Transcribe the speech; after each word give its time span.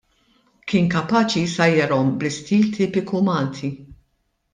Kien 0.71 0.87
kapaċi 0.93 1.43
jsajjarhom 1.51 2.09
bl-istil 2.23 2.65
tipiku 2.79 3.21
Malti. 3.29 3.71